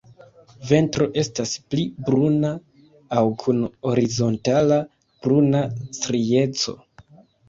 [0.67, 2.51] Ventro estas pli bruna
[3.21, 3.59] aŭ kun
[3.89, 4.79] horizontala
[5.27, 5.61] bruna
[5.99, 6.75] strieco.